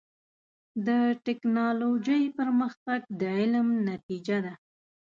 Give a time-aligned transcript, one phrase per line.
[0.87, 0.89] د
[1.25, 4.53] ټکنالوجۍ پرمختګ د علم نتیجه ده.